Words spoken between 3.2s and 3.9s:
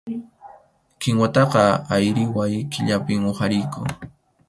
huqariyku.